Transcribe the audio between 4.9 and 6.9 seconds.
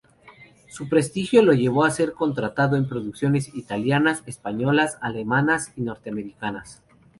alemanas y norteamericanas.